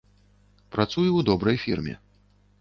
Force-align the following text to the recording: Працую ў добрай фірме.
Працую 0.75 1.03
ў 1.03 1.27
добрай 1.29 1.61
фірме. 1.65 1.95